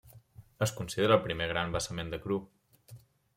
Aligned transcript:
Es 0.65 0.71
considera 0.77 1.17
el 1.19 1.23
primer 1.27 1.49
gran 1.51 1.75
vessament 1.77 2.11
de 2.15 2.21
cru. 2.25 2.41